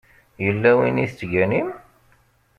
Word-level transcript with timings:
Yella 0.45 0.71
win 0.77 1.03
i 1.05 1.07
tettganim? 1.11 1.69